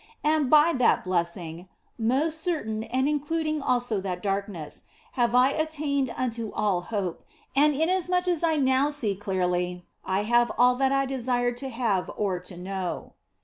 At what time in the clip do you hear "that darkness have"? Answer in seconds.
4.01-5.35